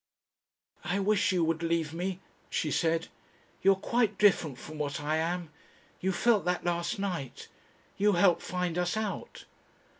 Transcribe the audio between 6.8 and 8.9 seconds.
night. You helped find